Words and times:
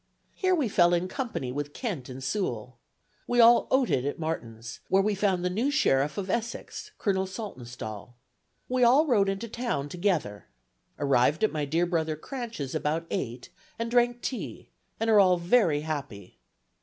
Here 0.33 0.55
we 0.55 0.67
fell 0.67 0.95
in 0.95 1.07
company 1.07 1.51
with 1.51 1.75
Kent 1.75 2.09
and 2.09 2.23
Sewall. 2.23 2.79
We 3.27 3.39
all 3.39 3.67
oated 3.67 4.03
at 4.03 4.17
Martin's, 4.17 4.79
where 4.89 4.99
we 5.03 5.13
found 5.13 5.45
the 5.45 5.49
new 5.51 5.69
sheriff 5.69 6.17
of 6.17 6.27
Essex, 6.27 6.89
Colonel 6.97 7.27
Saltonstall. 7.27 8.15
We 8.67 8.83
all 8.83 9.05
rode 9.05 9.29
into 9.29 9.47
town 9.47 9.89
together. 9.89 10.47
Arrived 10.97 11.43
at 11.43 11.51
my 11.53 11.65
dear 11.65 11.85
brother 11.85 12.15
Cranch's 12.15 12.73
about 12.73 13.05
eight, 13.11 13.49
and 13.77 13.91
drank 13.91 14.23
tea, 14.23 14.69
and 14.99 15.07
are 15.07 15.19
all 15.19 15.37
very 15.37 15.81
happy. 15.81 16.39